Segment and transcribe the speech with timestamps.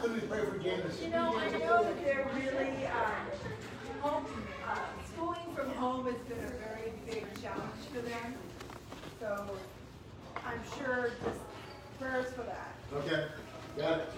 [0.00, 1.02] how pray for James?
[1.02, 4.26] You know, I know that they're really, um, home,
[4.66, 4.78] uh,
[5.12, 8.34] schooling from home has been a very big challenge for them.
[9.20, 9.58] So
[10.46, 11.40] I'm sure just
[11.98, 12.74] prayers for that.
[12.94, 13.26] Okay,
[13.76, 14.08] got it.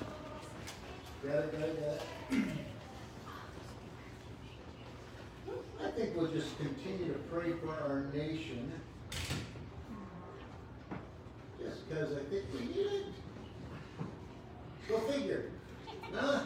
[1.24, 2.49] Got it, got it, got it.
[5.85, 8.72] I think we'll just continue to pray for our nation.
[11.60, 13.06] Just because I think we need it.
[14.88, 15.51] Go figure.
[16.15, 16.41] Huh?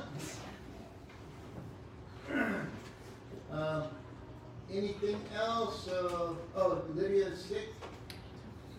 [3.51, 3.85] Um,
[4.73, 5.89] anything else?
[5.89, 7.73] Uh, oh, Lydia's sick?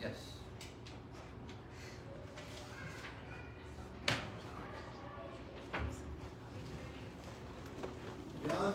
[0.02, 0.13] Yes.
[8.47, 8.73] John?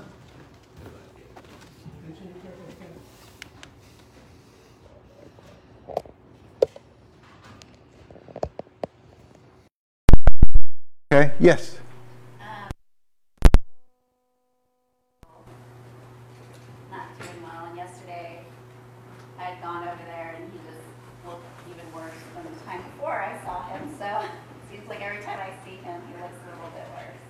[11.13, 11.77] Okay, yes.
[16.91, 18.41] not doing well, and yesterday
[19.39, 20.85] I had gone over there and he just
[21.27, 24.31] looked even worse than the time before I saw him, so it
[24.71, 27.21] seems like every time I see him, he looks a little bit worse.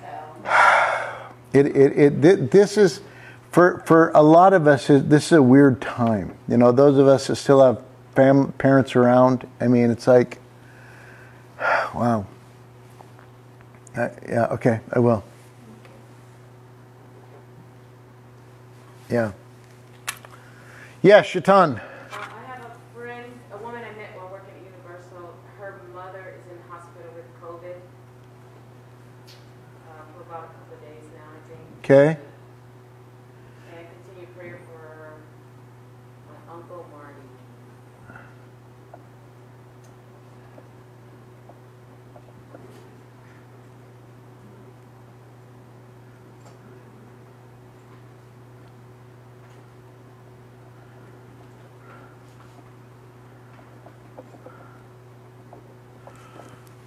[0.00, 0.10] So,
[1.52, 3.00] It, it, it, this is,
[3.50, 6.36] for, for a lot of us, this is a weird time.
[6.46, 7.82] You know, those of us that still have
[8.14, 10.38] fam- parents around, I mean, it's like,
[11.94, 12.26] wow.
[13.96, 15.24] Uh, yeah, okay, I will.
[19.10, 19.32] Yeah.
[21.00, 21.76] Yeah, Shaitan.
[21.76, 21.80] Uh,
[22.12, 25.34] I have a friend, a woman I met while working at Universal.
[25.58, 27.76] Her mother is in hospital with COVID
[29.88, 31.77] uh, for about a couple of days now, I think.
[31.90, 32.18] Okay.
[33.74, 35.14] And continue prayer for
[36.28, 37.22] my uncle Marty.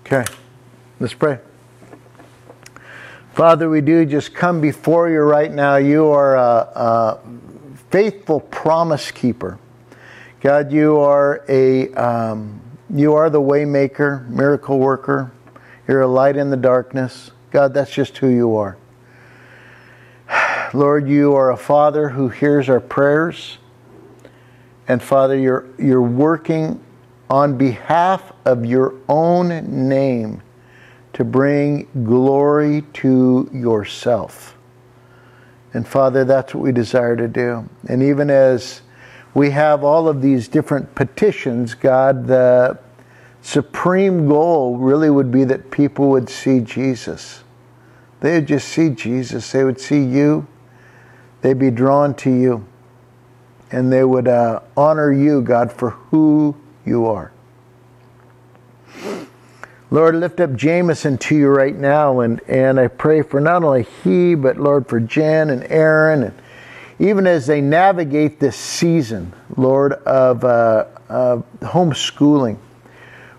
[0.05, 0.23] Okay,
[0.99, 1.39] let's pray.
[3.41, 5.77] Father, we do just come before you right now.
[5.77, 6.41] You are a,
[6.75, 7.19] a
[7.89, 9.57] faithful promise keeper.
[10.41, 12.61] God, you are a um,
[12.93, 15.31] you are the waymaker, miracle worker.
[15.87, 17.31] You're a light in the darkness.
[17.49, 18.77] God, that's just who you are.
[20.75, 23.57] Lord, you are a father who hears our prayers.
[24.87, 26.79] And Father, you're you're working
[27.27, 30.43] on behalf of your own name
[31.13, 34.57] to bring glory to yourself.
[35.73, 37.69] And Father, that's what we desire to do.
[37.87, 38.81] And even as
[39.33, 42.77] we have all of these different petitions, God, the
[43.41, 47.43] supreme goal really would be that people would see Jesus.
[48.19, 49.51] They would just see Jesus.
[49.51, 50.47] They would see you.
[51.41, 52.65] They'd be drawn to you.
[53.71, 56.55] And they would uh, honor you, God, for who
[56.85, 57.31] you are.
[59.93, 63.83] Lord, lift up Jameson to you right now, and, and I pray for not only
[63.83, 66.41] he, but Lord, for Jen and Aaron, and
[66.97, 72.57] even as they navigate this season, Lord, of uh, uh, homeschooling.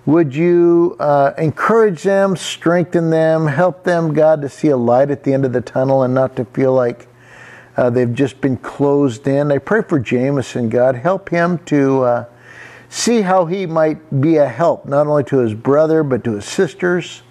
[0.05, 5.25] Would you uh, encourage them, strengthen them, help them, God, to see a light at
[5.25, 7.09] the end of the tunnel and not to feel like
[7.79, 9.51] uh, they've just been closed in?
[9.51, 10.97] I pray for Jameson, God.
[10.97, 12.25] Help him to uh,
[12.93, 16.45] see how he might be a help, not only to his brother, but to his
[16.45, 17.23] sisters,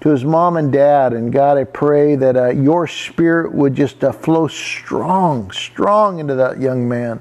[0.00, 1.12] to his mom and dad.
[1.12, 6.34] And God, I pray that uh, your spirit would just uh, flow strong, strong into
[6.34, 7.20] that young man.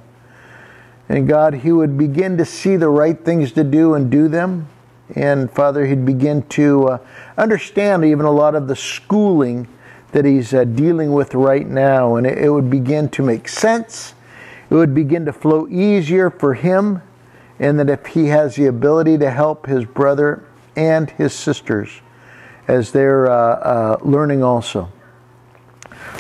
[1.07, 4.67] And God, he would begin to see the right things to do and do them.
[5.15, 6.97] And Father, he'd begin to uh,
[7.37, 9.67] understand even a lot of the schooling
[10.13, 12.15] that he's uh, dealing with right now.
[12.15, 14.15] And it, it would begin to make sense.
[14.71, 17.03] It would begin to flow easier for him.
[17.59, 20.45] And that if he has the ability to help his brother
[20.75, 21.89] and his sisters
[22.67, 24.91] as they're uh, uh, learning also.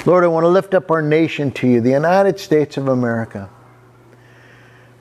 [0.05, 3.49] Lord, I want to lift up our nation to you, the United States of America.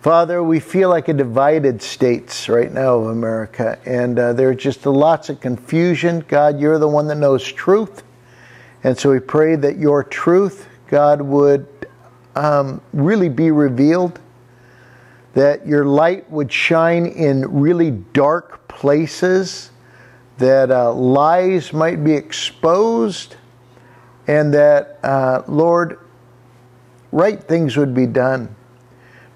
[0.00, 4.86] Father, we feel like a divided states right now of America, and uh, there's just
[4.86, 6.24] lots of confusion.
[6.28, 8.04] God, you're the one that knows truth,
[8.84, 11.66] and so we pray that your truth, God, would
[12.36, 14.20] um, really be revealed,
[15.36, 19.70] that your light would shine in really dark places,
[20.38, 23.36] that uh, lies might be exposed,
[24.26, 26.00] and that, uh, Lord,
[27.12, 28.56] right things would be done.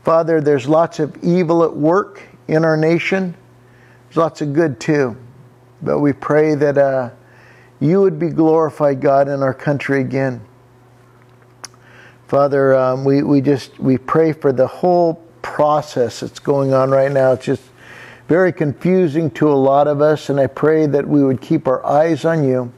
[0.03, 3.37] Father, there's lots of evil at work in our nation.
[4.07, 5.19] There's lots of good too.
[5.83, 7.11] but we pray that uh,
[7.79, 10.41] you would be glorified, God, in our country again.
[12.27, 17.11] Father, um, we, we just we pray for the whole process that's going on right
[17.11, 17.33] now.
[17.33, 17.63] It's just
[18.29, 21.85] very confusing to a lot of us, and I pray that we would keep our
[21.85, 22.73] eyes on you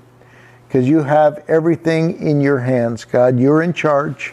[0.67, 3.39] because you have everything in your hands, God.
[3.39, 4.33] You're in charge,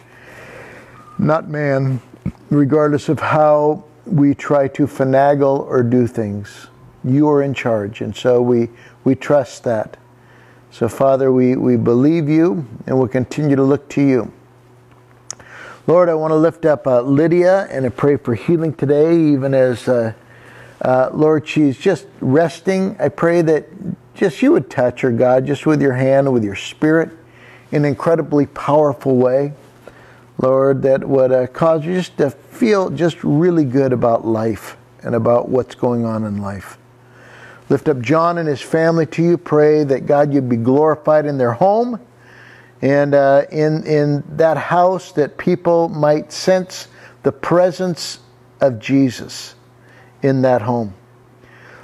[1.17, 2.01] not man,
[2.49, 6.67] regardless of how we try to finagle or do things.
[7.03, 8.69] You are in charge, and so we,
[9.03, 9.97] we trust that.
[10.71, 14.31] So, Father, we, we believe you and we'll continue to look to you.
[15.89, 19.55] Lord, I want to lift up uh, Lydia and I pray for healing today, even
[19.55, 20.13] as, uh,
[20.83, 22.95] uh, Lord, she's just resting.
[22.99, 23.65] I pray that
[24.13, 27.09] just you would touch her, God, just with your hand, with your spirit,
[27.71, 29.53] in an incredibly powerful way.
[30.37, 35.15] Lord, that would uh, cause you just to feel just really good about life and
[35.15, 36.77] about what's going on in life.
[37.67, 39.39] Lift up John and his family to you.
[39.39, 41.99] Pray that God, you'd be glorified in their home
[42.81, 46.87] and uh, in, in that house that people might sense
[47.23, 48.19] the presence
[48.61, 49.55] of Jesus
[50.21, 50.93] in that home.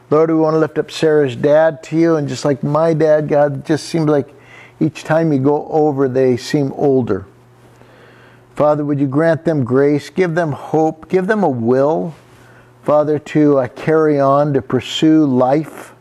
[0.10, 3.28] Lord, we want to lift up Sarah's dad to you, and just like my dad,
[3.28, 4.34] God, just seems like
[4.80, 7.26] each time you go over, they seem older.
[8.56, 12.16] Father, would you grant them grace, give them hope, give them a will,
[12.84, 15.94] Father, to uh, carry on, to pursue life,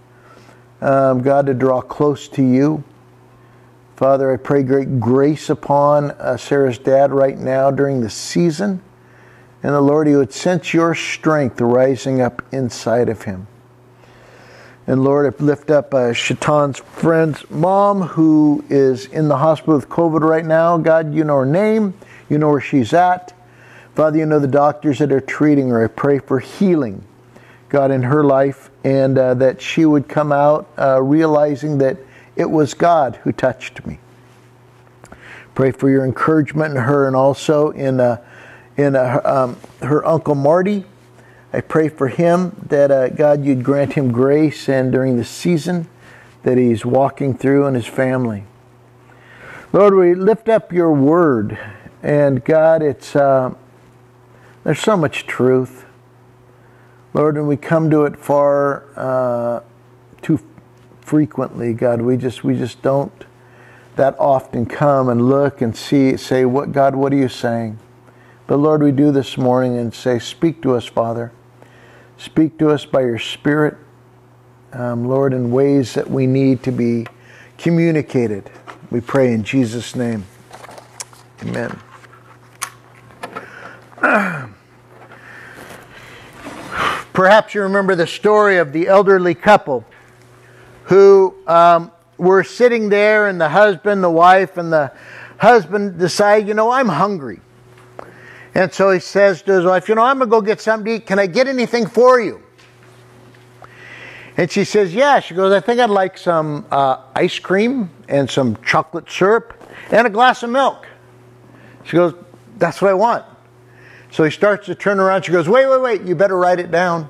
[0.80, 2.84] um, God, to draw close to you.
[3.96, 8.82] Father, I pray great grace upon uh, Sarah's dad right now during the season.
[9.62, 13.46] And the Lord, you would sense your strength rising up inside of him.
[14.86, 20.20] And Lord, lift up uh, Shaitan's friend's mom who is in the hospital with COVID
[20.20, 20.76] right now.
[20.76, 21.94] God, you know her name,
[22.28, 23.32] you know where she's at.
[23.94, 25.84] Father, you know the doctors that are treating her.
[25.84, 27.04] I pray for healing,
[27.68, 31.96] God, in her life, and uh, that she would come out uh, realizing that
[32.36, 33.98] it was God who touched me.
[35.54, 38.22] Pray for your encouragement in her and also in, uh,
[38.76, 40.84] in uh, um, her Uncle Marty.
[41.52, 45.88] I pray for him that uh, God, you'd grant him grace and during the season
[46.42, 48.44] that he's walking through and his family.
[49.72, 51.58] Lord, we lift up your word,
[52.02, 53.54] and God, it's uh,
[54.64, 55.84] there's so much truth.
[57.12, 59.60] Lord, and we come to it far uh,
[60.22, 60.40] too
[61.04, 62.02] frequently, God.
[62.02, 63.12] We just we just don't
[63.94, 67.78] that often come and look and see say what God, what are you saying?
[68.46, 71.32] But Lord, we do this morning and say, speak to us, Father.
[72.18, 73.76] Speak to us by your Spirit,
[74.72, 77.06] um, Lord, in ways that we need to be
[77.56, 78.50] communicated.
[78.90, 80.24] We pray in Jesus' name.
[81.42, 81.80] Amen.
[87.12, 89.86] Perhaps you remember the story of the elderly couple
[90.84, 94.92] who um, were sitting there, and the husband, the wife, and the
[95.38, 97.40] husband decide, you know, I'm hungry.
[98.54, 100.84] And so he says to his wife, you know, I'm going to go get something
[100.86, 101.06] to eat.
[101.06, 102.40] Can I get anything for you?
[104.36, 105.20] And she says, yeah.
[105.20, 109.60] She goes, I think I'd like some uh, ice cream and some chocolate syrup
[109.90, 110.86] and a glass of milk.
[111.84, 112.14] She goes,
[112.58, 113.24] that's what I want.
[114.10, 115.24] So he starts to turn around.
[115.24, 116.02] She goes, wait, wait, wait.
[116.02, 117.08] You better write it down.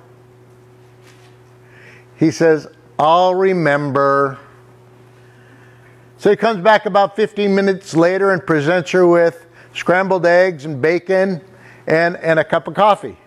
[2.17, 2.69] He says,
[2.99, 4.39] I'll remember.
[6.19, 10.81] So he comes back about 15 minutes later and presents her with scrambled eggs and
[10.81, 11.43] bacon
[11.87, 13.19] and, and a cup of coffee.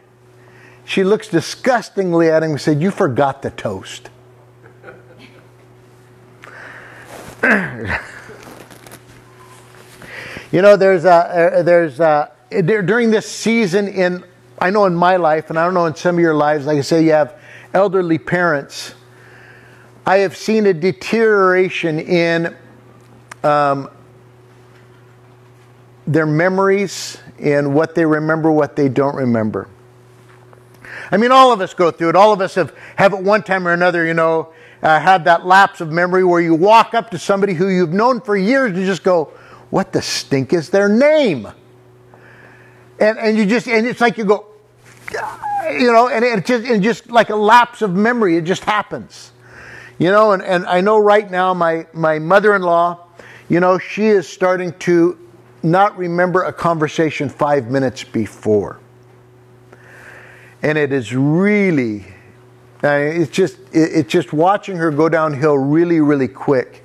[0.85, 4.09] She looks disgustingly at him and said, You forgot the toast.
[10.51, 14.23] you know, there's a, uh, there's a, during this season in,
[14.59, 16.77] I know in my life, and I don't know in some of your lives, like
[16.77, 17.37] I say, you have
[17.73, 18.95] elderly parents
[20.07, 22.55] I have seen a deterioration in
[23.43, 23.89] um,
[26.07, 29.67] their memories and what they remember, what they don't remember.
[31.11, 32.15] I mean, all of us go through it.
[32.15, 35.45] All of us have, have at one time or another, you know, uh, had that
[35.45, 38.85] lapse of memory where you walk up to somebody who you've known for years and
[38.85, 39.25] just go,
[39.71, 41.49] what the stink is their name?
[42.97, 44.45] And, and you just, and it's like you go,
[45.69, 49.33] you know, and it just, and just like a lapse of memory, it just happens.
[49.99, 53.07] You know, and, and I know right now my, my mother in law,
[53.49, 55.17] you know, she is starting to
[55.63, 58.79] not remember a conversation five minutes before.
[60.61, 62.05] And it is really,
[62.83, 66.83] it's just, it, it's just watching her go downhill really, really quick.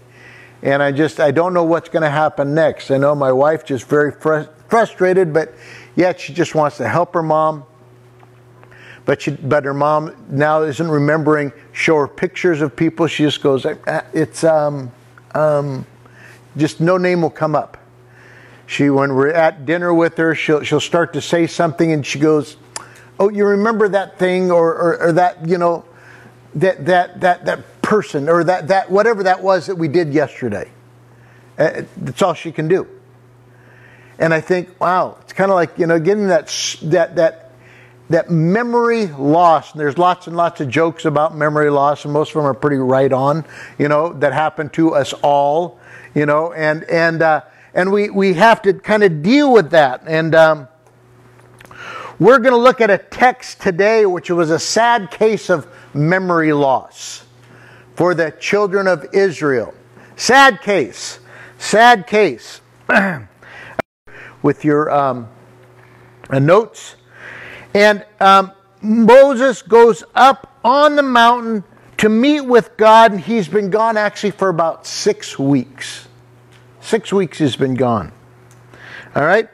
[0.63, 2.91] And I just, I don't know what's going to happen next.
[2.91, 5.53] I know my wife just very fr- frustrated, but
[5.97, 7.65] yet she just wants to help her mom.
[9.05, 11.53] But she, but her mom now isn't remembering.
[11.73, 13.07] Show her pictures of people.
[13.07, 14.93] She just goes, "Uh, it's um,
[15.35, 15.87] um,
[16.57, 17.79] just no name will come up.
[18.67, 22.19] She, when we're at dinner with her, she'll she'll start to say something, and she
[22.19, 22.57] goes,
[23.19, 25.85] "Oh, you remember that thing, or or, or that you know,
[26.55, 30.71] that that that that person, or that that whatever that was that we did yesterday."
[31.59, 32.89] Uh, that's all she can do.
[34.19, 36.47] And I think, wow, it's kind of like you know, getting that
[36.83, 37.42] that that
[38.11, 39.73] that memory loss.
[39.73, 42.55] And there's lots and lots of jokes about memory loss, and most of them are
[42.55, 43.45] pretty right on.
[43.79, 45.79] You know, that happen to us all.
[46.15, 47.43] You know, and and uh,
[47.75, 50.03] and we we have to kind of deal with that.
[50.07, 50.69] And um,
[52.19, 56.53] we're going to look at a text today, which was a sad case of memory
[56.53, 57.25] loss
[57.95, 59.75] for the children of Israel.
[60.17, 61.19] Sad case.
[61.59, 62.61] Sad case.
[64.43, 65.29] With your um,
[66.31, 66.97] uh, notes.
[67.75, 71.65] And um, Moses goes up on the mountain
[71.99, 76.09] to meet with God, and he's been gone actually for about six weeks.
[76.81, 78.13] Six weeks he's been gone.
[79.15, 79.49] All right?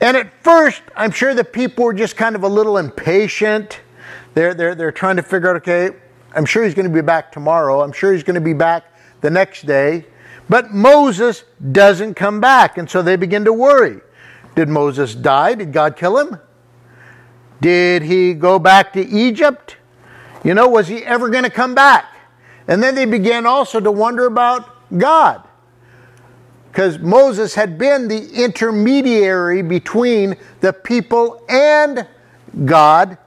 [0.00, 3.80] And at first, I'm sure the people were just kind of a little impatient.
[4.34, 5.90] They're, they're, they're trying to figure out, okay,
[6.34, 7.82] I'm sure he's going to be back tomorrow.
[7.82, 8.84] I'm sure he's going to be back
[9.20, 10.04] the next day.
[10.48, 12.78] But Moses doesn't come back.
[12.78, 14.00] And so they begin to worry.
[14.54, 15.54] Did Moses die?
[15.54, 16.40] Did God kill him?
[17.60, 19.76] Did he go back to Egypt?
[20.44, 22.06] You know, was he ever going to come back?
[22.68, 25.42] And then they began also to wonder about God.
[26.70, 32.06] Because Moses had been the intermediary between the people and
[32.64, 33.18] God.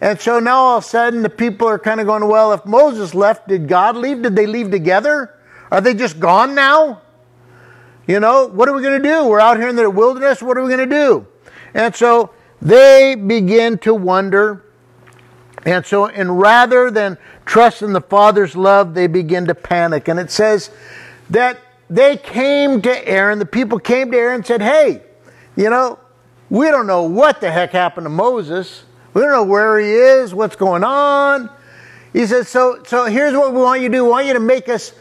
[0.00, 2.66] And so now all of a sudden the people are kind of going, well, if
[2.66, 4.22] Moses left, did God leave?
[4.22, 5.34] Did they leave together?
[5.70, 7.00] Are they just gone now?
[8.06, 9.26] You know, what are we going to do?
[9.26, 10.42] We're out here in the wilderness.
[10.42, 11.26] What are we going to do?
[11.74, 12.30] And so
[12.60, 14.64] they begin to wonder.
[15.64, 20.08] And so, and rather than trust in the Father's love, they begin to panic.
[20.08, 20.70] And it says
[21.30, 21.58] that
[21.90, 25.02] they came to Aaron, the people came to Aaron and said, Hey,
[25.56, 25.98] you know,
[26.50, 28.84] we don't know what the heck happened to Moses.
[29.14, 31.50] We don't know where he is, what's going on.
[32.12, 34.04] He says, So, so here's what we want you to do.
[34.04, 34.92] We want you to make us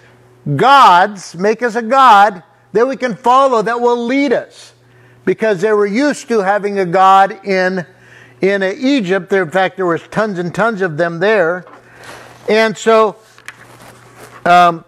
[0.55, 4.73] gods, make us a God that we can follow, that will lead us.
[5.27, 7.85] Because they were used to having a God in,
[8.39, 9.33] in Egypt.
[9.33, 11.65] In fact, there was tons and tons of them there.
[12.47, 13.17] And so
[14.45, 14.85] um,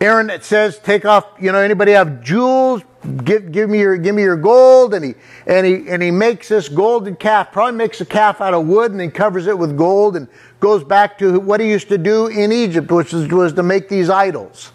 [0.00, 2.82] Aaron it says, take off, you know, anybody have jewels?
[3.22, 4.92] Give, give me your give me your gold.
[4.92, 5.14] And he
[5.46, 8.90] and he and he makes this golden calf, probably makes a calf out of wood
[8.90, 10.26] and then covers it with gold and
[10.58, 13.88] goes back to what he used to do in Egypt, which was, was to make
[13.88, 14.72] these idols.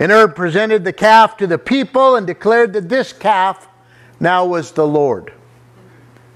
[0.00, 3.68] And Aaron presented the calf to the people and declared that this calf
[4.18, 5.34] now was the Lord.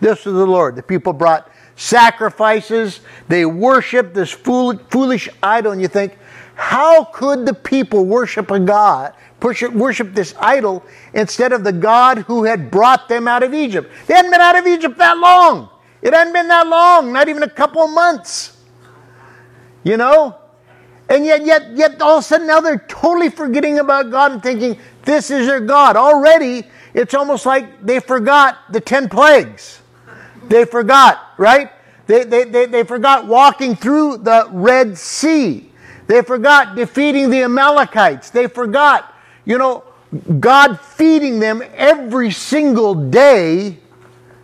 [0.00, 0.76] This was the Lord.
[0.76, 3.00] The people brought sacrifices.
[3.26, 5.72] They worshiped this fool, foolish idol.
[5.72, 6.18] And you think,
[6.56, 12.44] how could the people worship a God, worship, this idol, instead of the God who
[12.44, 13.90] had brought them out of Egypt?
[14.06, 15.70] They hadn't been out of Egypt that long.
[16.02, 18.58] It hadn't been that long, not even a couple months.
[19.84, 20.36] You know?
[21.08, 24.42] And yet, yet, yet, all of a sudden now they're totally forgetting about God and
[24.42, 25.96] thinking this is their God.
[25.96, 29.82] Already, it's almost like they forgot the 10 plagues.
[30.48, 31.70] They forgot, right?
[32.06, 35.70] They, they, they, they forgot walking through the Red Sea.
[36.06, 38.30] They forgot defeating the Amalekites.
[38.30, 39.84] They forgot, you know,
[40.38, 43.78] God feeding them every single day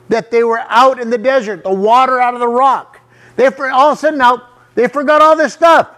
[0.08, 3.00] that they were out in the desert, the water out of the rock.
[3.36, 5.88] They all of a sudden now they forgot all this stuff.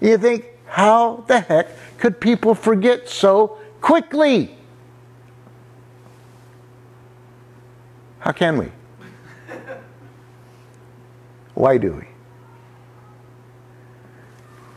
[0.00, 4.56] You think, how the heck could people forget so quickly?
[8.18, 8.70] How can we?
[11.54, 12.06] Why do we?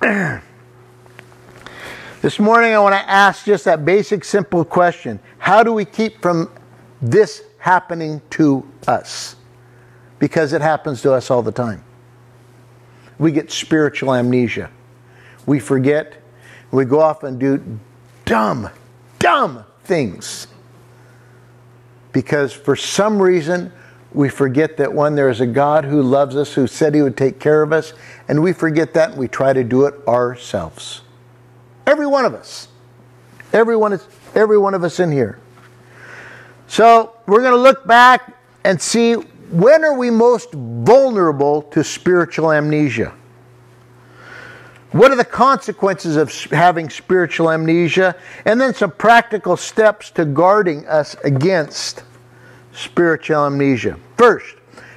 [2.21, 6.21] this morning, I want to ask just that basic, simple question How do we keep
[6.21, 6.49] from
[7.01, 9.35] this happening to us?
[10.19, 11.83] Because it happens to us all the time.
[13.17, 14.69] We get spiritual amnesia.
[15.49, 16.21] We forget.
[16.69, 17.79] We go off and do
[18.23, 18.69] dumb,
[19.17, 20.45] dumb things.
[22.11, 23.73] Because for some reason,
[24.13, 27.17] we forget that one, there is a God who loves us, who said he would
[27.17, 27.93] take care of us,
[28.27, 31.01] and we forget that and we try to do it ourselves.
[31.87, 32.67] Every one of us.
[33.51, 35.39] Every one, is, every one of us in here.
[36.67, 42.51] So we're going to look back and see when are we most vulnerable to spiritual
[42.51, 43.15] amnesia?
[44.91, 48.15] What are the consequences of having spiritual amnesia?
[48.45, 52.03] And then some practical steps to guarding us against
[52.73, 53.99] spiritual amnesia.
[54.17, 54.55] First,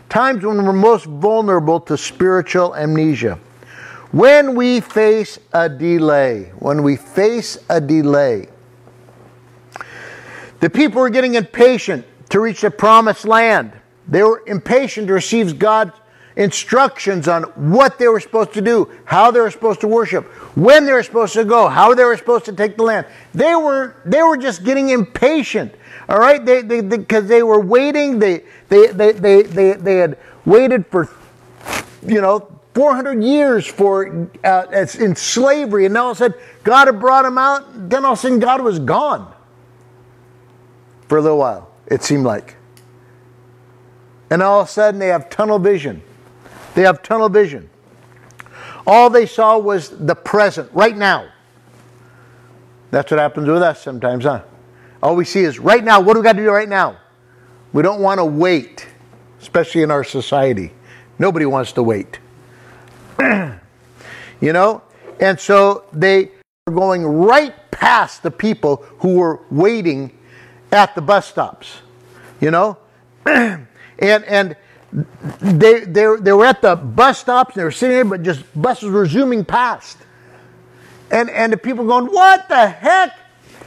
[0.08, 3.38] times when we're most vulnerable to spiritual amnesia.
[4.12, 8.48] When we face a delay, when we face a delay,
[10.60, 13.72] the people were getting impatient to reach the promised land.
[14.06, 15.94] They were impatient to receive God's
[16.36, 20.24] instructions on what they were supposed to do, how they were supposed to worship,
[20.56, 23.06] when they were supposed to go, how they were supposed to take the land.
[23.34, 25.74] They were they were just getting impatient.
[26.08, 28.18] All right, they because they, they, were waiting.
[28.18, 31.08] They they, they they they they had waited for
[32.06, 37.22] you know 400 years for uh, in slavery, and now all sudden God had brought
[37.22, 37.90] them out.
[37.90, 39.32] Then all of a sudden God was gone
[41.08, 41.70] for a little while.
[41.86, 42.56] It seemed like,
[44.30, 46.02] and all of a sudden they have tunnel vision.
[46.74, 47.68] They have tunnel vision.
[48.86, 51.28] All they saw was the present, right now.
[52.90, 54.42] That's what happens with us sometimes, huh?
[55.02, 56.00] All we see is right now.
[56.00, 56.98] What do we got to do right now?
[57.72, 58.86] We don't want to wait,
[59.40, 60.72] especially in our society.
[61.18, 62.18] Nobody wants to wait.
[63.20, 64.82] you know?
[65.20, 66.30] And so they
[66.66, 70.16] were going right past the people who were waiting
[70.70, 71.78] at the bus stops.
[72.40, 72.78] You know?
[73.26, 73.66] and
[73.98, 74.56] and
[74.92, 78.90] they, they, they were at the bus stops, they were sitting there, but just buses
[78.90, 79.98] were zooming past.
[81.10, 83.16] And, and the people going, what the heck?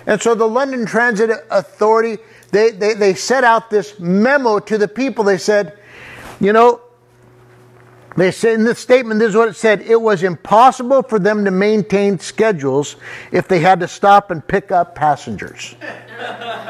[0.06, 4.88] And so the London Transit Authority, they, they, they set out this memo to the
[4.88, 5.24] people.
[5.24, 5.78] They said,
[6.40, 6.82] you know,
[8.16, 11.44] they said in this statement, this is what it said it was impossible for them
[11.44, 12.96] to maintain schedules
[13.32, 15.76] if they had to stop and pick up passengers.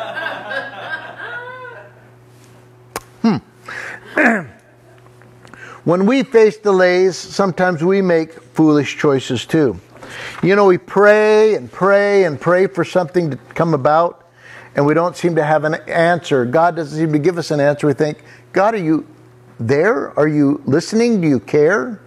[5.83, 9.79] when we face delays, sometimes we make foolish choices too.
[10.43, 14.25] You know, we pray and pray and pray for something to come about,
[14.75, 16.45] and we don't seem to have an answer.
[16.45, 17.87] God doesn't seem to give us an answer.
[17.87, 19.07] We think, God, are you
[19.59, 20.17] there?
[20.17, 21.21] Are you listening?
[21.21, 21.99] Do you care?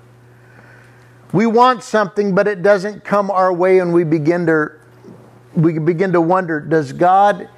[1.33, 4.73] We want something, but it doesn't come our way, and we begin to
[5.55, 7.49] we begin to wonder: Does God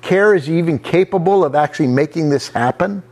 [0.00, 0.34] care?
[0.34, 3.02] Is He even capable of actually making this happen?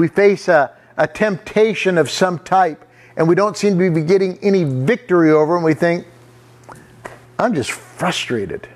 [0.00, 4.38] We face a, a temptation of some type, and we don't seem to be getting
[4.38, 6.06] any victory over, and we think,
[7.38, 8.66] I'm just frustrated.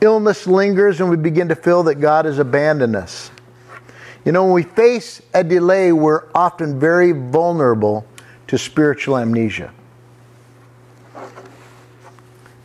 [0.00, 3.30] Illness lingers, and we begin to feel that God has abandoned us.
[4.24, 8.04] You know, when we face a delay, we're often very vulnerable
[8.48, 9.72] to spiritual amnesia.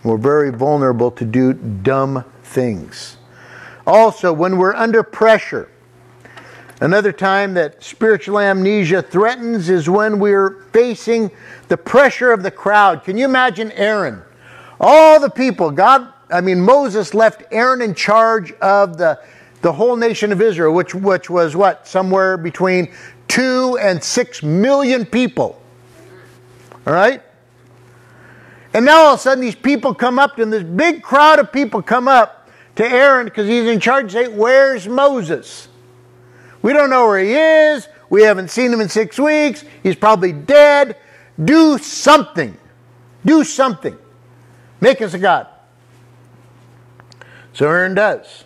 [0.03, 3.17] We're very vulnerable to do dumb things.
[3.85, 5.69] Also, when we're under pressure,
[6.79, 11.31] Another time that spiritual amnesia threatens is when we're facing
[11.69, 13.03] the pressure of the crowd.
[13.03, 14.21] Can you imagine Aaron?
[14.79, 19.19] All the people, God, I mean, Moses left Aaron in charge of the,
[19.61, 21.87] the whole nation of Israel, which, which was what?
[21.87, 22.93] Somewhere between
[23.27, 25.59] two and six million people.
[26.85, 27.23] All right?
[28.73, 31.51] And now all of a sudden these people come up, and this big crowd of
[31.51, 35.69] people come up to Aaron because he's in charge, say, Where's Moses?
[36.67, 37.87] We don't know where he is.
[38.09, 39.63] We haven't seen him in six weeks.
[39.83, 40.97] He's probably dead.
[41.41, 42.57] Do something.
[43.23, 43.97] Do something.
[44.81, 45.47] Make us a God.
[47.53, 48.43] So Aaron does.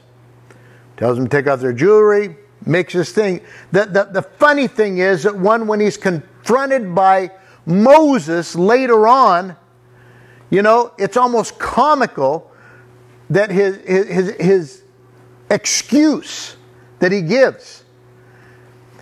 [0.97, 3.41] Tells them to take off their jewelry, makes this thing.
[3.71, 7.31] The, the, the funny thing is that one, when he's confronted by
[7.65, 9.55] Moses later on,
[10.51, 12.51] you know, it's almost comical
[13.31, 14.83] that his, his, his
[15.49, 16.55] excuse
[16.99, 17.80] that he gives.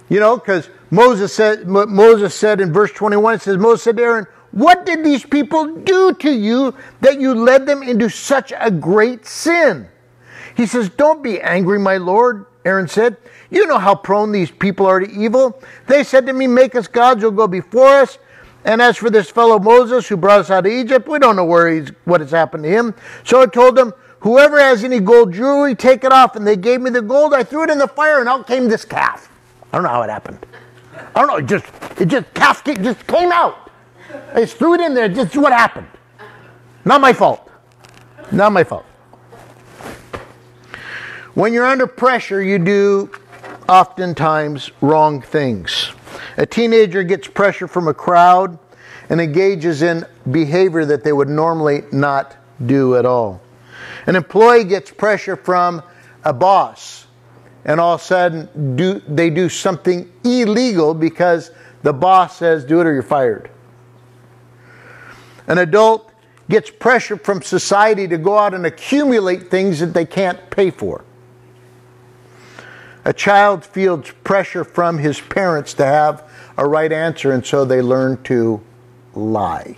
[0.09, 4.03] You know, because Moses said, Moses said in verse 21, it says, Moses said to
[4.03, 8.71] Aaron, What did these people do to you that you led them into such a
[8.71, 9.87] great sin?
[10.55, 12.47] He says, Don't be angry, my Lord.
[12.65, 13.17] Aaron said,
[13.51, 15.61] You know how prone these people are to evil.
[15.87, 18.17] They said to me, Make us gods who'll go before us.
[18.65, 21.45] And as for this fellow Moses who brought us out of Egypt, we don't know
[21.45, 22.93] where he's, what has happened to him.
[23.23, 26.35] So I told them, Whoever has any gold jewelry, take it off.
[26.35, 27.33] And they gave me the gold.
[27.33, 29.29] I threw it in the fire, and out came this calf.
[29.71, 30.45] I don't know how it happened.
[31.15, 31.37] I don't know.
[31.37, 31.65] It just
[32.01, 33.69] it just cascade just came out.
[34.33, 35.07] I just threw it in there.
[35.07, 35.87] Just what happened.
[36.85, 37.49] Not my fault.
[38.31, 38.85] Not my fault.
[41.35, 43.11] When you're under pressure, you do
[43.67, 45.91] oftentimes wrong things.
[46.37, 48.57] A teenager gets pressure from a crowd
[49.09, 53.41] and engages in behavior that they would normally not do at all.
[54.07, 55.83] An employee gets pressure from
[56.23, 57.05] a boss
[57.65, 61.51] and all of a sudden do, they do something illegal because
[61.83, 63.49] the boss says, do it or you're fired.
[65.47, 66.11] An adult
[66.49, 71.03] gets pressure from society to go out and accumulate things that they can't pay for.
[73.05, 77.81] A child feels pressure from his parents to have a right answer, and so they
[77.81, 78.61] learn to
[79.13, 79.77] lie.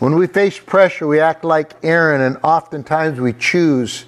[0.00, 4.06] When we face pressure, we act like Aaron, and oftentimes we choose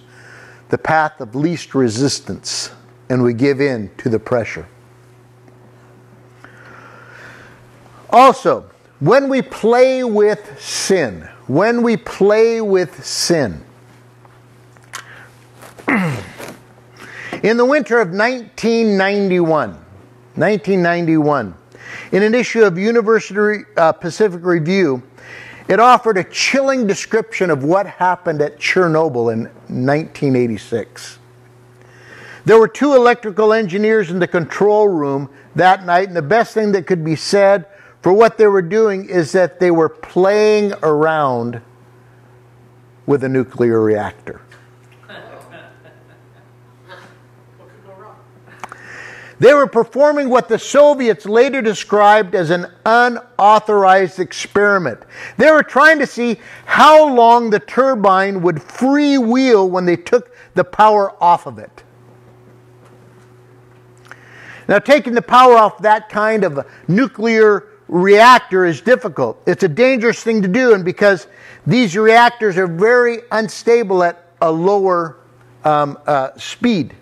[0.70, 2.70] the path of least resistance
[3.10, 4.66] and we give in to the pressure.
[8.08, 13.62] Also, when we play with sin, when we play with sin,
[17.42, 21.54] in the winter of 1991, 1991,
[22.12, 25.02] in an issue of University uh, Pacific Review,
[25.68, 31.18] it offered a chilling description of what happened at Chernobyl in 1986.
[32.44, 36.72] There were two electrical engineers in the control room that night, and the best thing
[36.72, 37.66] that could be said
[38.02, 41.62] for what they were doing is that they were playing around
[43.06, 44.41] with a nuclear reactor.
[49.42, 55.00] They were performing what the Soviets later described as an unauthorized experiment.
[55.36, 60.62] They were trying to see how long the turbine would freewheel when they took the
[60.62, 61.82] power off of it.
[64.68, 69.42] Now, taking the power off that kind of nuclear reactor is difficult.
[69.48, 71.26] It's a dangerous thing to do, and because
[71.66, 75.16] these reactors are very unstable at a lower
[75.64, 76.94] um, uh, speed.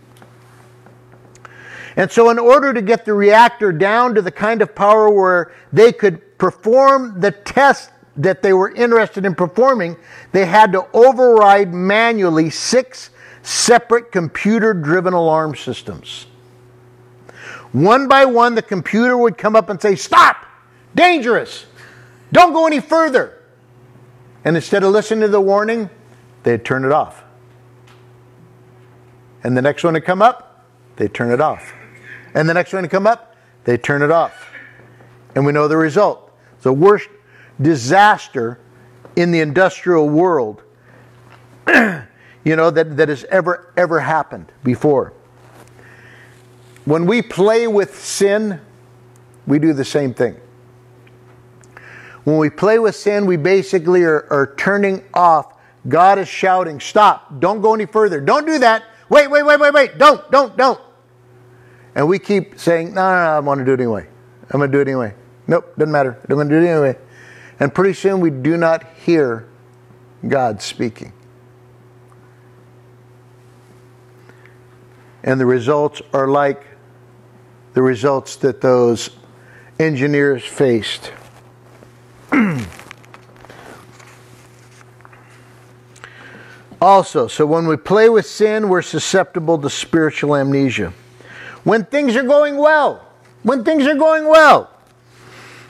[1.96, 5.53] And so, in order to get the reactor down to the kind of power where
[5.72, 9.96] they could perform the test that they were interested in performing,
[10.33, 13.11] they had to override manually six
[13.42, 16.26] separate computer driven alarm systems.
[17.72, 20.46] One by one, the computer would come up and say, Stop!
[20.94, 21.66] Dangerous!
[22.33, 23.38] Don't go any further!
[24.44, 25.90] And instead of listening to the warning,
[26.42, 27.22] they'd turn it off.
[29.42, 31.72] And the next one would come up, they'd turn it off.
[32.34, 34.52] And the next one to come up, they turn it off.
[35.34, 36.30] And we know the result.
[36.54, 37.08] It's the worst
[37.60, 38.58] disaster
[39.16, 40.62] in the industrial world,
[41.68, 45.12] you know, that, that has ever, ever happened before.
[46.84, 48.60] When we play with sin,
[49.46, 50.36] we do the same thing.
[52.24, 55.54] When we play with sin, we basically are, are turning off.
[55.88, 58.20] God is shouting, Stop, don't go any further.
[58.20, 58.84] Don't do that.
[59.08, 59.98] Wait, wait, wait, wait, wait.
[59.98, 60.80] Don't, don't, don't.
[61.94, 64.07] And we keep saying, no, no, no, I want to do it anyway.
[64.50, 65.14] I'm going to do it anyway.
[65.46, 66.18] Nope, doesn't matter.
[66.29, 66.96] I'm going to do it anyway.
[67.59, 69.48] And pretty soon we do not hear
[70.26, 71.12] God speaking.
[75.22, 76.64] And the results are like
[77.74, 79.11] the results that those
[79.79, 81.12] engineers faced.
[86.81, 90.94] also, so when we play with sin, we're susceptible to spiritual amnesia
[91.64, 93.07] when things are going well.
[93.42, 94.70] When things are going well.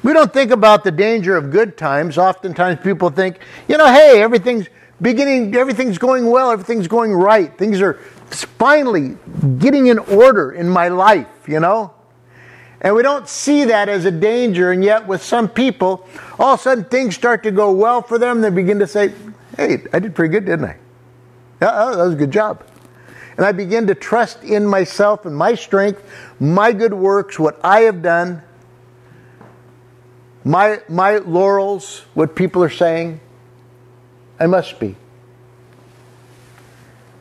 [0.02, 2.16] We don't think about the danger of good times.
[2.16, 4.66] Oftentimes people think, you know, hey, everything's
[5.00, 7.56] beginning, everything's going well, everything's going right.
[7.56, 7.94] Things are
[8.30, 9.16] finally
[9.58, 11.92] getting in order in my life, you know?
[12.80, 16.60] And we don't see that as a danger, and yet with some people, all of
[16.60, 18.40] a sudden things start to go well for them.
[18.40, 19.12] They begin to say,
[19.56, 20.76] hey, I did pretty good, didn't I?
[21.60, 22.64] Yeah, that was a good job.
[23.40, 26.04] And I begin to trust in myself and my strength,
[26.38, 28.42] my good works, what I have done,
[30.44, 33.18] my, my laurels, what people are saying.
[34.38, 34.94] I must be.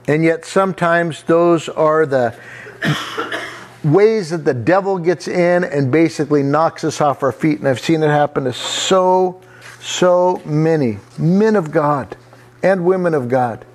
[0.10, 2.38] And yet, sometimes those are the
[3.86, 7.60] ways that the devil gets in and basically knocks us off our feet.
[7.60, 9.40] And I've seen it happen to so,
[9.80, 12.18] so many men of God
[12.62, 13.66] and women of God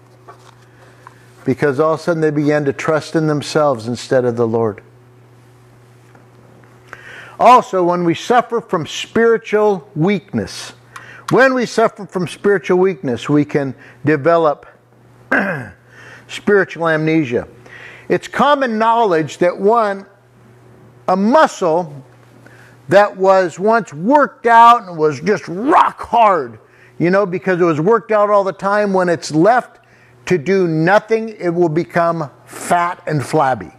[1.45, 4.83] because all of a sudden they began to trust in themselves instead of the Lord.
[7.39, 10.73] Also, when we suffer from spiritual weakness,
[11.31, 14.67] when we suffer from spiritual weakness, we can develop
[16.29, 17.49] spiritual amnesia.
[18.09, 20.07] It's common knowledge that one,
[21.09, 22.05] a muscle
[22.89, 26.59] that was once worked out and was just rock hard,
[26.99, 29.81] you know, because it was worked out all the time, when it's left
[30.27, 33.71] to do nothing, it will become fat and flabby.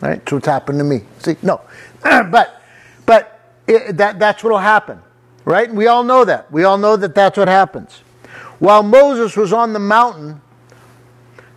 [0.00, 0.18] Right?
[0.18, 1.02] That's what's happened to me.
[1.18, 1.60] See, no,
[2.02, 2.62] but
[3.06, 5.00] but it, that that's what'll happen,
[5.44, 5.72] right?
[5.72, 6.50] We all know that.
[6.52, 8.02] We all know that that's what happens.
[8.58, 10.40] While Moses was on the mountain,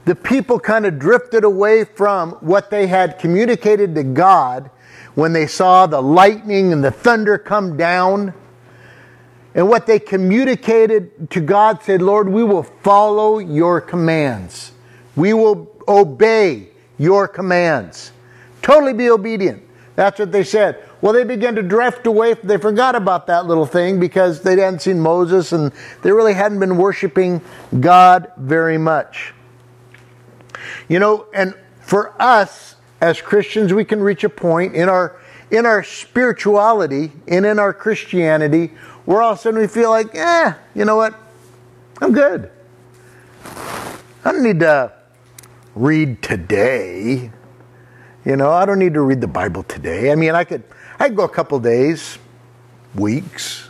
[0.05, 4.69] the people kind of drifted away from what they had communicated to God
[5.15, 8.33] when they saw the lightning and the thunder come down.
[9.53, 14.71] And what they communicated to God said, Lord, we will follow your commands.
[15.15, 18.11] We will obey your commands.
[18.61, 19.63] Totally be obedient.
[19.95, 20.87] That's what they said.
[21.01, 22.35] Well, they began to drift away.
[22.35, 26.59] They forgot about that little thing because they hadn't seen Moses and they really hadn't
[26.59, 27.41] been worshiping
[27.79, 29.33] God very much.
[30.87, 35.65] You know, and for us as Christians, we can reach a point in our in
[35.65, 38.71] our spirituality and in our Christianity
[39.05, 41.15] where all of a sudden we feel like, eh, you know what?
[42.01, 42.51] I'm good.
[44.23, 44.91] I don't need to
[45.75, 47.31] read today.
[48.25, 50.11] You know, I don't need to read the Bible today.
[50.11, 50.63] I mean, I could
[50.99, 52.19] I could go a couple days,
[52.93, 53.69] weeks,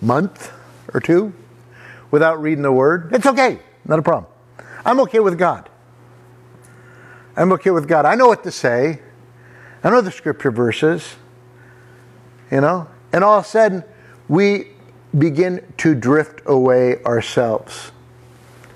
[0.00, 0.52] month
[0.92, 1.32] or two
[2.10, 3.10] without reading the word.
[3.12, 3.60] It's okay.
[3.86, 4.30] Not a problem.
[4.84, 5.70] I'm okay with God.
[7.36, 8.04] I'm okay with God.
[8.04, 9.00] I know what to say.
[9.82, 11.16] I know the scripture verses.
[12.50, 12.88] You know?
[13.12, 13.84] And all of a sudden,
[14.32, 14.66] we
[15.18, 17.92] begin to drift away ourselves.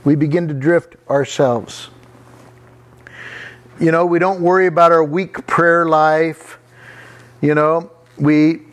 [0.05, 1.89] We begin to drift ourselves.
[3.81, 6.59] You know, we don't worry about our weak prayer life.
[7.41, 8.65] You know, we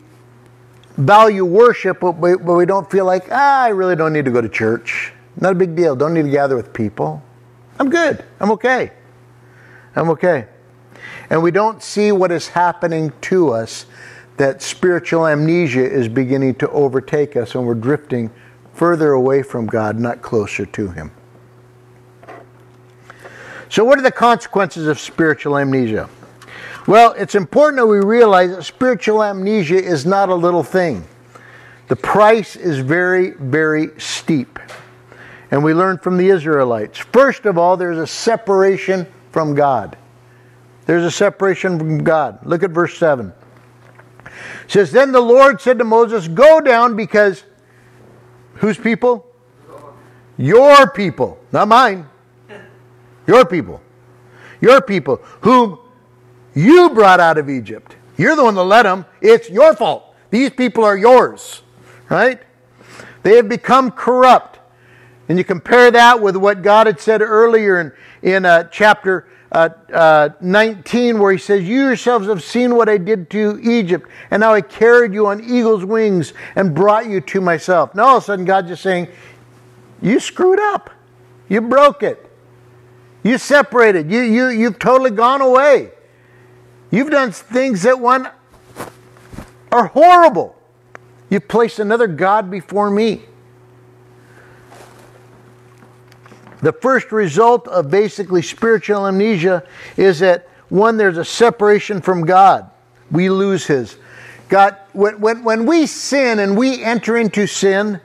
[0.98, 4.30] value worship, but we, but we don't feel like, ah, I really don't need to
[4.30, 5.10] go to church.
[5.40, 5.96] Not a big deal.
[5.96, 7.22] Don't need to gather with people.
[7.78, 8.22] I'm good.
[8.40, 8.92] I'm okay.
[9.96, 10.48] I'm okay.
[11.30, 13.86] And we don't see what is happening to us,
[14.36, 18.30] that spiritual amnesia is beginning to overtake us, and we're drifting
[18.72, 21.12] further away from God, not closer to Him.
[23.68, 26.08] So, what are the consequences of spiritual amnesia?
[26.86, 31.04] Well, it's important that we realize that spiritual amnesia is not a little thing.
[31.88, 34.58] The price is very, very steep.
[35.50, 36.98] And we learn from the Israelites.
[36.98, 39.96] First of all, there's a separation from God.
[40.86, 42.44] There's a separation from God.
[42.44, 43.32] Look at verse 7.
[44.64, 47.44] It says, Then the Lord said to Moses, Go down because
[48.54, 49.26] whose people?
[50.36, 52.08] Your people, not mine.
[53.26, 53.80] Your people.
[54.60, 55.78] Your people, whom
[56.54, 57.96] you brought out of Egypt.
[58.16, 59.04] You're the one that led them.
[59.20, 60.14] It's your fault.
[60.30, 61.62] These people are yours.
[62.08, 62.42] Right?
[63.22, 64.58] They have become corrupt.
[65.28, 69.68] And you compare that with what God had said earlier in, in uh, chapter uh,
[69.92, 74.40] uh, 19, where He says, You yourselves have seen what I did to Egypt, and
[74.40, 77.94] now I carried you on eagle's wings and brought you to myself.
[77.94, 79.08] Now all of a sudden, God's just saying,
[80.02, 80.90] You screwed up.
[81.48, 82.30] You broke it.
[83.22, 84.10] You separated.
[84.10, 85.92] You, you, you've totally gone away.
[86.90, 88.28] You've done things that one
[89.70, 90.56] are horrible.
[91.30, 93.22] You've placed another God before me.
[96.64, 99.64] The first result of basically spiritual amnesia
[99.98, 102.70] is that one, there's a separation from God.
[103.10, 103.98] We lose His.
[104.48, 108.00] God, when, when, when we sin and we enter into sin,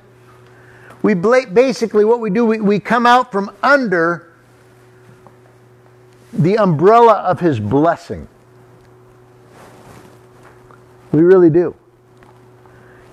[1.02, 4.34] we basically what we do, we, we come out from under
[6.34, 8.28] the umbrella of His blessing.
[11.13, 11.76] We really do.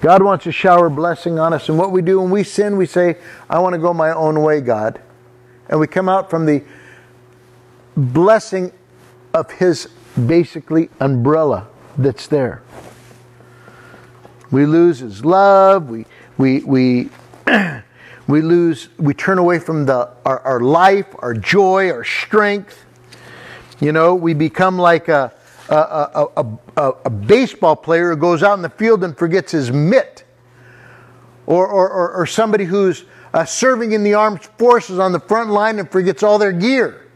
[0.00, 1.68] God wants to shower blessing on us.
[1.68, 4.42] And what we do when we sin, we say, I want to go my own
[4.42, 5.02] way, God.
[5.68, 6.62] And we come out from the
[7.96, 8.72] blessing
[9.34, 9.88] of His
[10.26, 12.62] basically umbrella that's there.
[14.50, 15.90] We lose His love.
[15.90, 16.06] We,
[16.38, 17.10] we, we,
[18.26, 22.84] we lose, we turn away from the, our, our life, our joy, our strength.
[23.80, 25.32] You know, we become like a,
[25.68, 29.70] a, a, a, a, baseball player who goes out in the field and forgets his
[29.70, 30.24] mitt,
[31.46, 33.04] or, or, or, or somebody who's
[33.36, 37.06] uh, serving in the armed forces on the front line and forgets all their gear.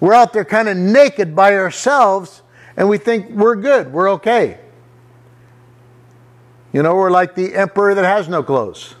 [0.00, 2.42] We're out there kind of naked by ourselves
[2.76, 4.58] and we think we're good, we're okay.
[6.72, 8.96] You know, we're like the emperor that has no clothes.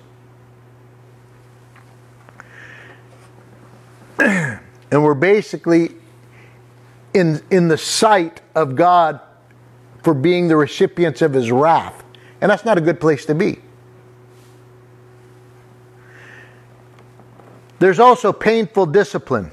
[4.20, 4.60] and
[4.92, 5.96] we're basically
[7.14, 9.18] in, in the sight of God
[10.04, 12.04] for being the recipients of his wrath.
[12.40, 13.58] And that's not a good place to be.
[17.80, 19.50] There's also painful discipline.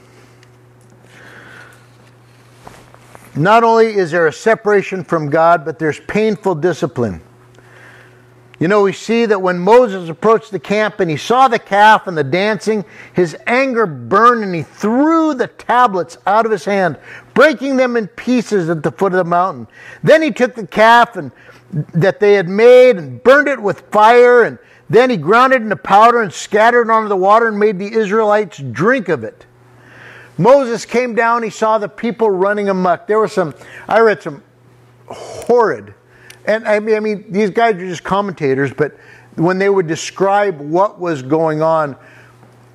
[3.35, 7.21] Not only is there a separation from God, but there's painful discipline.
[8.59, 12.07] You know, we see that when Moses approached the camp and he saw the calf
[12.07, 16.97] and the dancing, his anger burned and he threw the tablets out of his hand,
[17.33, 19.67] breaking them in pieces at the foot of the mountain.
[20.03, 21.31] Then he took the calf and
[21.93, 24.57] that they had made and burned it with fire, and
[24.89, 27.91] then he ground it into powder and scattered it onto the water and made the
[27.91, 29.45] Israelites drink of it.
[30.37, 33.07] Moses came down, he saw the people running amuck.
[33.07, 33.55] There were some,
[33.87, 34.43] I read some
[35.07, 35.93] horrid
[36.47, 38.97] and I mean, I mean, these guys are just commentators, but
[39.35, 41.95] when they would describe what was going on,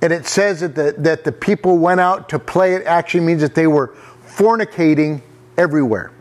[0.01, 3.41] and it says that the, that the people went out to play, it actually means
[3.41, 3.95] that they were
[4.27, 5.21] fornicating
[5.57, 6.11] everywhere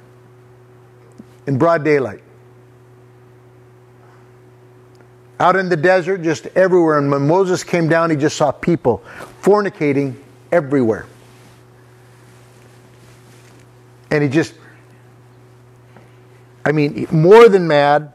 [1.47, 2.22] in broad daylight.
[5.43, 6.99] Out in the desert, just everywhere.
[6.99, 9.03] And when Moses came down, he just saw people
[9.43, 10.15] fornicating
[10.53, 11.05] everywhere.
[14.13, 14.55] And he just,
[16.65, 18.13] I mean, more than mad.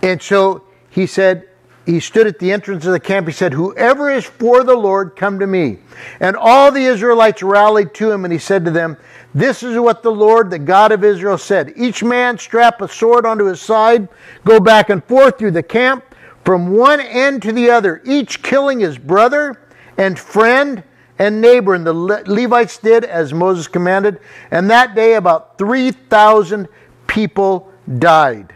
[0.00, 1.46] And so he said,
[1.84, 3.26] he stood at the entrance of the camp.
[3.26, 5.80] He said, Whoever is for the Lord, come to me.
[6.18, 8.96] And all the Israelites rallied to him, and he said to them,
[9.34, 13.26] This is what the Lord, the God of Israel, said Each man strap a sword
[13.26, 14.08] onto his side,
[14.46, 16.02] go back and forth through the camp,
[16.44, 19.60] from one end to the other, each killing his brother
[19.96, 20.82] and friend
[21.18, 21.74] and neighbor.
[21.74, 24.20] And the Levites did as Moses commanded.
[24.50, 26.68] And that day, about 3,000
[27.06, 28.54] people died.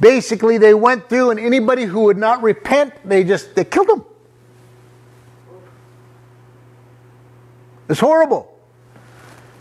[0.00, 4.04] Basically, they went through, and anybody who would not repent, they just they killed them.
[7.88, 8.54] It's horrible.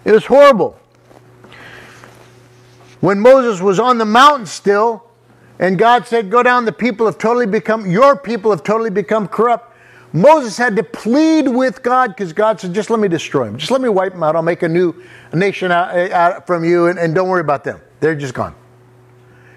[0.06, 0.80] It was horrible.
[3.00, 5.04] When Moses was on the mountain still,
[5.60, 9.28] and God said, Go down, the people have totally become, your people have totally become
[9.28, 9.76] corrupt.
[10.14, 13.58] Moses had to plead with God because God said, Just let me destroy them.
[13.58, 14.36] Just let me wipe them out.
[14.36, 14.96] I'll make a new
[15.34, 17.82] nation out, eh, out from you, and, and don't worry about them.
[18.00, 18.56] They're just gone.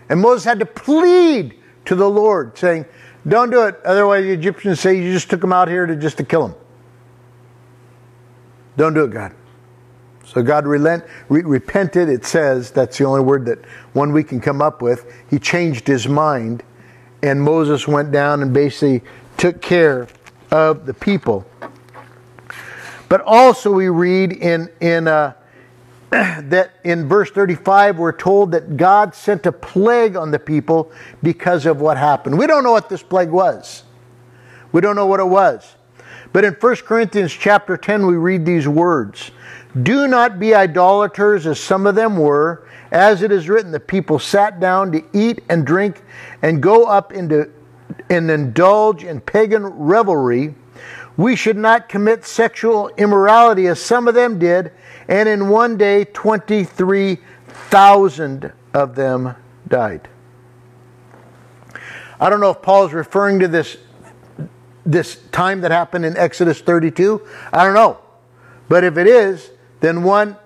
[0.09, 2.85] And Moses had to plead to the Lord, saying,
[3.27, 3.77] Don't do it.
[3.85, 6.57] Otherwise, the Egyptians say you just took them out here to just to kill them.
[8.77, 9.35] Don't do it, God.
[10.33, 13.59] So God relent, re- repented, it says, that's the only word that
[13.95, 15.13] one we can come up with.
[15.29, 16.63] He changed his mind,
[17.21, 19.03] and Moses went down and basically
[19.37, 20.07] took care
[20.53, 21.45] of the people.
[23.09, 25.35] But also, we read in, in uh,
[26.11, 30.93] that in verse 35 we're told that God sent a plague on the people
[31.25, 32.39] because of what happened.
[32.39, 33.83] We don't know what this plague was.
[34.71, 35.75] We don't know what it was.
[36.33, 39.31] But in 1 Corinthians chapter 10 we read these words.
[39.83, 44.19] Do not be idolaters as some of them were, as it is written, the people
[44.19, 46.03] sat down to eat and drink
[46.43, 47.51] and go up into
[48.09, 50.55] and indulge in pagan revelry.
[51.17, 54.73] We should not commit sexual immorality as some of them did,
[55.09, 59.35] and in one day 23,000 of them
[59.69, 60.09] died.
[62.19, 63.77] I don't know if Paul is referring to this,
[64.85, 67.27] this time that happened in Exodus 32.
[67.53, 67.99] I don't know.
[68.69, 70.37] But if it is, then one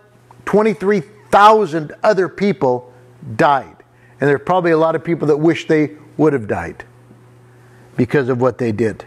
[0.44, 2.92] 23,000 other people
[3.36, 3.76] died.
[4.20, 6.84] And there are probably a lot of people that wish they would have died
[7.96, 9.04] because of what they did.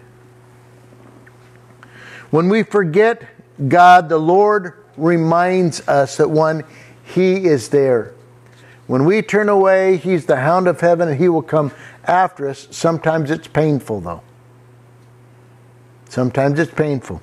[2.29, 3.23] When we forget
[3.67, 6.63] God, the Lord reminds us that one,
[7.03, 8.13] He is there.
[8.87, 11.71] When we turn away, He's the hound of heaven and He will come
[12.03, 12.67] after us.
[12.71, 14.21] Sometimes it's painful, though.
[16.09, 17.21] Sometimes it's painful.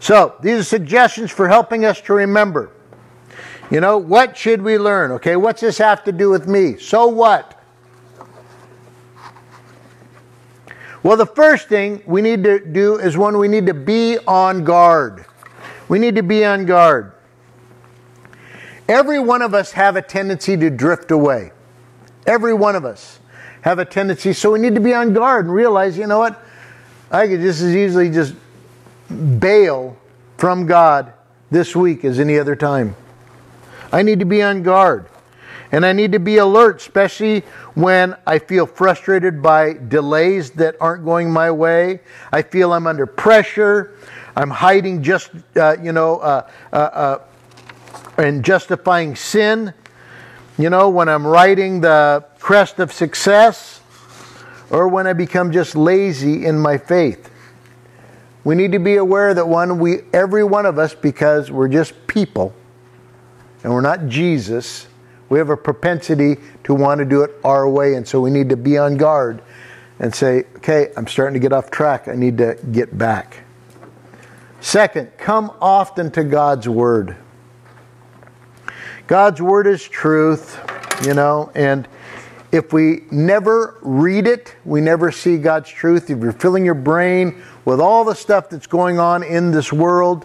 [0.00, 2.70] So, these are suggestions for helping us to remember.
[3.70, 5.10] You know, what should we learn?
[5.12, 6.76] Okay, what's this have to do with me?
[6.76, 7.60] So what?
[11.02, 14.64] Well, the first thing we need to do is one, we need to be on
[14.64, 15.24] guard.
[15.88, 17.12] We need to be on guard.
[18.88, 21.52] Every one of us have a tendency to drift away.
[22.26, 23.18] Every one of us
[23.62, 26.43] have a tendency, so we need to be on guard and realize, you know what?
[27.14, 28.34] I could just as easily just
[29.38, 29.96] bail
[30.36, 31.12] from God
[31.48, 32.96] this week as any other time.
[33.92, 35.06] I need to be on guard.
[35.70, 37.42] And I need to be alert, especially
[37.74, 42.00] when I feel frustrated by delays that aren't going my way.
[42.32, 43.94] I feel I'm under pressure.
[44.34, 47.18] I'm hiding just, uh, you know, uh, uh, uh
[48.18, 49.72] and justifying sin.
[50.58, 53.73] You know, when I'm riding the crest of success
[54.74, 57.30] or when I become just lazy in my faith.
[58.42, 62.08] We need to be aware that one, we, every one of us, because we're just
[62.08, 62.52] people
[63.62, 64.88] and we're not Jesus,
[65.28, 67.94] we have a propensity to want to do it our way.
[67.94, 69.42] And so we need to be on guard
[70.00, 72.08] and say, okay, I'm starting to get off track.
[72.08, 73.44] I need to get back.
[74.60, 77.16] Second, come often to God's Word.
[79.06, 80.58] God's Word is truth,
[81.06, 81.86] you know, and
[82.54, 86.08] if we never read it, we never see God's truth.
[86.08, 90.24] If you're filling your brain with all the stuff that's going on in this world,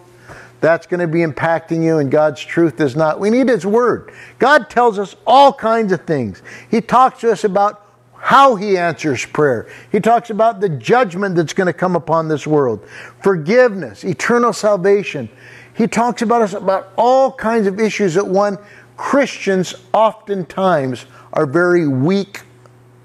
[0.62, 3.20] that's going to be impacting you, and God's truth is not.
[3.20, 4.14] We need His Word.
[4.38, 6.44] God tells us all kinds of things.
[6.70, 11.54] He talks to us about how He answers prayer, He talks about the judgment that's
[11.54, 12.88] going to come upon this world,
[13.24, 15.30] forgiveness, eternal salvation.
[15.74, 18.60] He talks about us about all kinds of issues that one
[18.98, 22.42] Christians oftentimes are very weak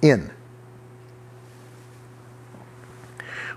[0.03, 0.31] in.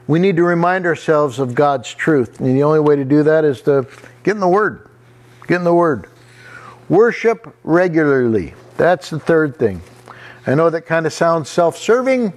[0.07, 2.39] We need to remind ourselves of God's truth.
[2.39, 3.87] And the only way to do that is to
[4.23, 4.89] get in the Word.
[5.47, 6.07] Get in the Word.
[6.87, 8.53] Worship regularly.
[8.77, 9.81] That's the third thing.
[10.45, 12.31] I know that kind of sounds self serving.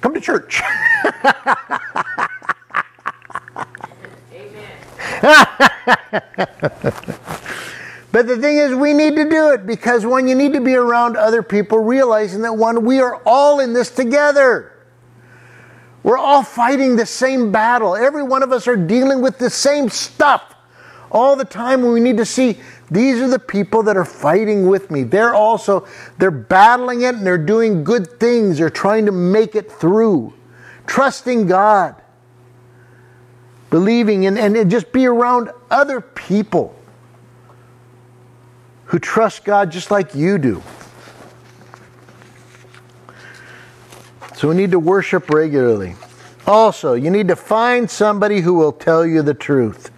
[0.00, 0.60] Come to church.
[8.12, 10.74] But the thing is, we need to do it because one, you need to be
[10.74, 14.70] around other people, realizing that one, we are all in this together.
[16.02, 17.96] We're all fighting the same battle.
[17.96, 20.54] Every one of us are dealing with the same stuff
[21.10, 21.90] all the time.
[21.90, 22.58] We need to see
[22.90, 25.04] these are the people that are fighting with me.
[25.04, 25.86] They're also
[26.18, 28.58] they're battling it and they're doing good things.
[28.58, 30.34] They're trying to make it through,
[30.86, 31.94] trusting God,
[33.70, 36.76] believing, and, and just be around other people
[38.92, 40.62] who trust God just like you do.
[44.34, 45.94] So we need to worship regularly.
[46.46, 49.90] Also, you need to find somebody who will tell you the truth.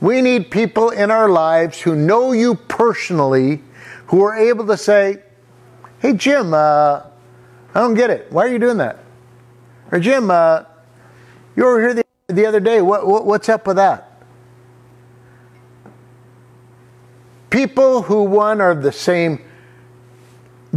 [0.00, 3.60] We need people in our lives who know you personally,
[4.06, 5.24] who are able to say,
[5.98, 7.02] Hey, Jim, uh,
[7.74, 8.30] I don't get it.
[8.30, 9.00] Why are you doing that?
[9.90, 10.62] Or, Jim, uh,
[11.56, 12.82] you were here the, the other day.
[12.82, 14.07] What, what, what's up with that?
[17.58, 19.40] People who, one, are the same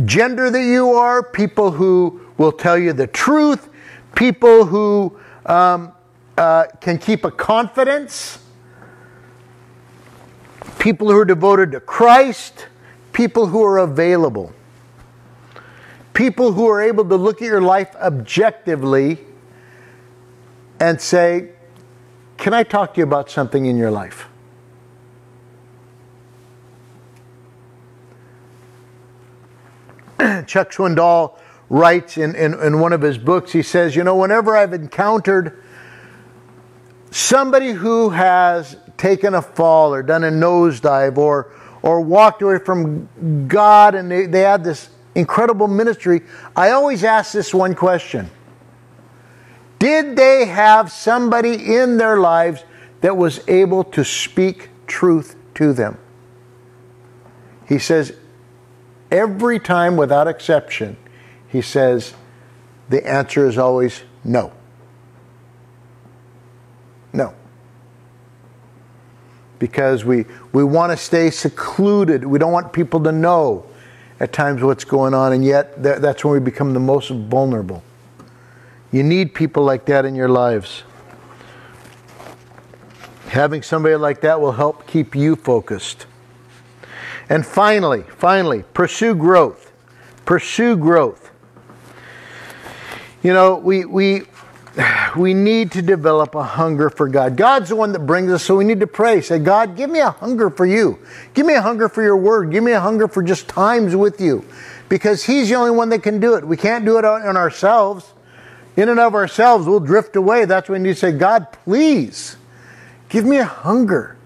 [0.03, 3.69] gender that you are, people who will tell you the truth,
[4.15, 5.15] people who
[5.45, 5.91] um,
[6.39, 8.43] uh, can keep a confidence,
[10.79, 12.65] people who are devoted to Christ,
[13.13, 14.51] people who are available,
[16.15, 19.19] people who are able to look at your life objectively
[20.79, 21.51] and say,
[22.37, 24.30] Can I talk to you about something in your life?
[30.45, 31.37] Chuck Swindoll
[31.69, 35.63] writes in, in, in, one of his books, he says, You know, whenever I've encountered
[37.09, 41.51] somebody who has taken a fall or done a nosedive or,
[41.81, 46.21] or walked away from God and they, they had this incredible ministry,
[46.55, 48.29] I always ask this one question
[49.79, 52.63] Did they have somebody in their lives
[52.99, 55.97] that was able to speak truth to them?
[57.65, 58.13] He says,
[59.11, 60.97] every time without exception,
[61.47, 62.13] he says
[62.89, 64.51] the answer is always no.
[67.13, 67.33] No.
[69.59, 72.25] Because we, we want to stay secluded.
[72.25, 73.65] We don't want people to know
[74.19, 77.83] at times what's going on, and yet that, that's when we become the most vulnerable.
[78.91, 80.83] You need people like that in your lives.
[83.29, 86.05] Having somebody like that will help keep you focused.
[87.31, 89.71] And finally, finally, pursue growth.
[90.25, 91.31] Pursue growth.
[93.23, 94.23] You know, we, we,
[95.15, 97.37] we need to develop a hunger for God.
[97.37, 99.21] God's the one that brings us, so we need to pray.
[99.21, 100.99] Say, God, give me a hunger for you.
[101.33, 102.51] Give me a hunger for your word.
[102.51, 104.43] Give me a hunger for just times with you.
[104.89, 106.45] Because He's the only one that can do it.
[106.45, 108.11] We can't do it on ourselves.
[108.75, 110.43] In and of ourselves, we'll drift away.
[110.43, 112.35] That's when you say, God, please
[113.07, 114.17] give me a hunger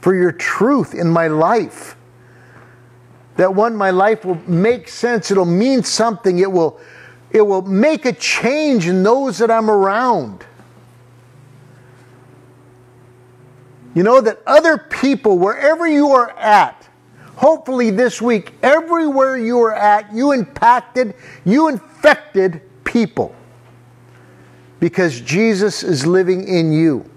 [0.00, 1.93] for your truth in my life
[3.36, 5.30] that one my life will make sense.
[5.30, 6.38] It'll mean something.
[6.38, 6.80] It will
[7.30, 10.44] it will make a change in those that i'm around.
[13.94, 16.88] You know that other people wherever you are at
[17.36, 21.14] hopefully this week everywhere you are at you impacted
[21.44, 23.34] you infected people.
[24.78, 27.08] Because jesus is living in you.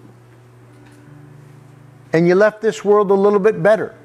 [2.14, 3.96] And you left this world a little bit better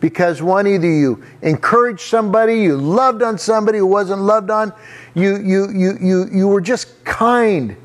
[0.00, 4.72] because one either you encouraged somebody you loved on somebody who wasn't loved on
[5.14, 7.76] you you you you, you were just kind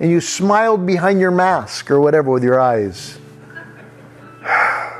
[0.00, 3.18] and you smiled behind your mask or whatever with your eyes.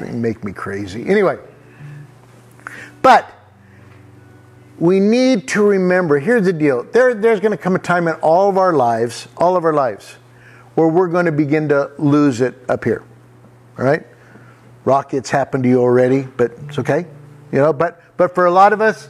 [0.00, 1.06] They make me crazy.
[1.06, 1.38] Anyway
[3.02, 3.30] but
[4.78, 6.84] we need to remember here's the deal.
[6.84, 9.74] There, there's going to come a time in all of our lives all of our
[9.74, 10.16] lives
[10.74, 13.04] where we're going to begin to lose it up here
[13.78, 14.06] all right
[14.90, 17.06] rockets happened to you already, but it's okay.
[17.52, 19.08] You know, but but for a lot of us,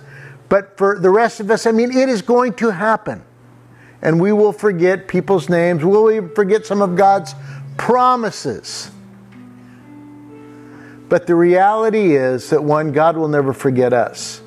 [0.50, 3.24] but for the rest of us, I mean, it is going to happen.
[4.02, 5.82] And we will forget people's names.
[5.82, 7.34] We'll forget some of God's
[7.78, 8.90] promises.
[11.08, 14.42] But the reality is that one, God will never forget us.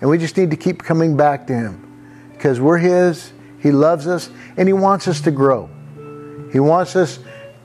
[0.00, 4.06] And we just need to keep coming back to Him because we're His, He loves
[4.06, 5.68] us, and He wants us to grow.
[6.52, 7.18] He wants us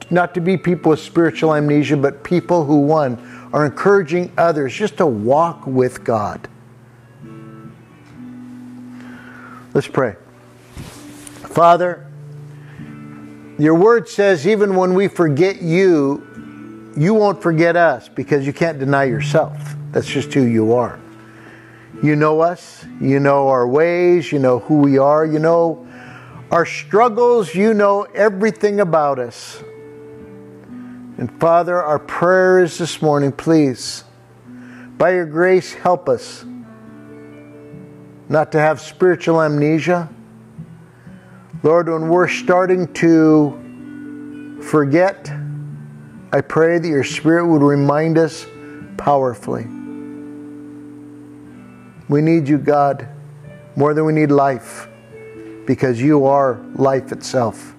[0.10, 4.97] not to be people with spiritual amnesia, but people who, one, are encouraging others just
[4.97, 6.47] to walk with God.
[9.74, 10.16] Let's pray.
[10.76, 12.06] Father,
[13.58, 18.80] your word says even when we forget you, you won't forget us because you can't
[18.80, 19.76] deny yourself.
[19.91, 20.99] That's just who you are.
[22.03, 25.88] You know us, you know our ways, you know who we are, you know
[26.51, 29.64] our struggles, you know everything about us.
[31.18, 34.03] And Father, our prayer is this morning, please,
[34.97, 36.43] by your grace, help us
[38.28, 40.09] not to have spiritual amnesia.
[41.63, 45.32] Lord, when we're starting to forget,
[46.34, 48.45] I pray that your Spirit would remind us
[48.97, 49.68] powerfully.
[52.09, 53.07] We need you, God,
[53.76, 54.88] more than we need life,
[55.66, 57.74] because you are life itself.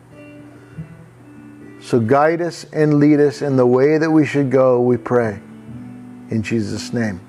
[1.87, 5.35] So guide us and lead us in the way that we should go, we pray.
[6.31, 7.21] In Jesus' name.